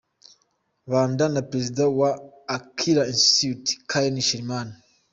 [0.91, 2.09] Banda na Perezida wa
[2.55, 4.67] Akilah Institute, Karen Sherman.